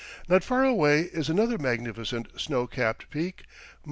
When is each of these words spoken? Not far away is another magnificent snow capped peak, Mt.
Not 0.27 0.43
far 0.43 0.63
away 0.63 1.01
is 1.01 1.29
another 1.29 1.59
magnificent 1.59 2.29
snow 2.41 2.65
capped 2.65 3.11
peak, 3.11 3.41
Mt. 3.75 3.79